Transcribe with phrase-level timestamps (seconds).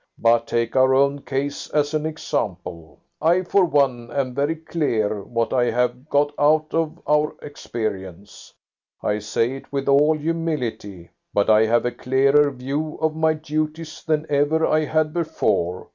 [0.17, 3.01] But take our own case as an example.
[3.21, 8.51] I, for one, am very clear what I have got out of our experience.
[9.03, 14.01] I say it with all humility, but I have a clearer view of my duties
[14.03, 15.89] than ever I had before.